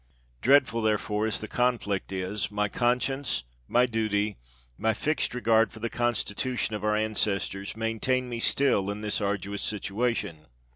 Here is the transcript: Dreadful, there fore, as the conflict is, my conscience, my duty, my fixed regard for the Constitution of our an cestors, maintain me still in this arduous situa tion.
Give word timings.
Dreadful, 0.41 0.81
there 0.81 0.97
fore, 0.97 1.27
as 1.27 1.39
the 1.39 1.47
conflict 1.47 2.11
is, 2.11 2.49
my 2.49 2.67
conscience, 2.67 3.43
my 3.67 3.85
duty, 3.85 4.35
my 4.75 4.95
fixed 4.95 5.35
regard 5.35 5.71
for 5.71 5.79
the 5.79 5.91
Constitution 5.91 6.73
of 6.75 6.83
our 6.83 6.95
an 6.95 7.13
cestors, 7.13 7.77
maintain 7.77 8.27
me 8.27 8.39
still 8.39 8.89
in 8.89 9.01
this 9.01 9.21
arduous 9.21 9.61
situa 9.61 10.15
tion. 10.15 10.47